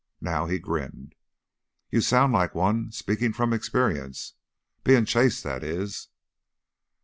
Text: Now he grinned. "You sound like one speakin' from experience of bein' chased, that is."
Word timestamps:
Now 0.21 0.47
he 0.47 0.57
grinned. 0.57 1.13
"You 1.91 2.01
sound 2.01 2.33
like 2.33 2.55
one 2.55 2.89
speakin' 2.91 3.33
from 3.33 3.53
experience 3.53 4.33
of 4.79 4.83
bein' 4.83 5.05
chased, 5.05 5.43
that 5.43 5.63
is." 5.63 6.07